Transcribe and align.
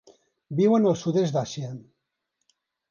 Viuen 0.61 0.89
al 0.93 0.97
sud-est 1.03 1.37
d'Àsia. 1.39 1.73